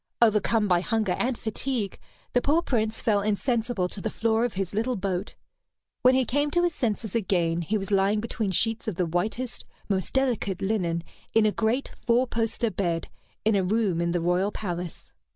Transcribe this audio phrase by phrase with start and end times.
[0.19, 1.99] Overcome by hunger and fatigue,
[2.33, 5.35] the poor Prince fell insensible to the floor of his little boat.
[6.01, 9.63] When he came to his senses again, he was lying between sheets of the whitest,
[9.89, 11.03] most delicate linen
[11.35, 13.09] in a great four poster bed,
[13.45, 15.11] in a room in the royal palace.